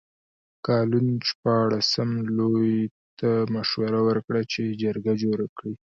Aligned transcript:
کالون 0.65 1.07
شپاړسم 1.29 2.09
لویي 2.37 2.83
ته 3.19 3.29
مشوره 3.55 3.99
ورکړه 4.07 4.41
چې 4.51 4.77
جرګه 4.81 5.13
جوړه 5.23 5.47
کړي. 5.57 5.73